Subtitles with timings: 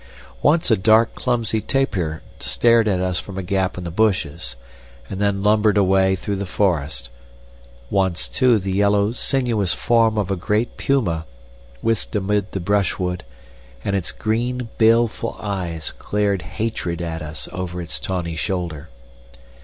[0.41, 4.55] Once a dark, clumsy tapir stared at us from a gap in the bushes,
[5.11, 7.11] and then lumbered away through the forest;
[7.91, 11.27] once, too, the yellow, sinuous form of a great puma
[11.83, 13.23] whisked amid the brushwood,
[13.85, 18.89] and its green, baleful eyes glared hatred at us over its tawny shoulder.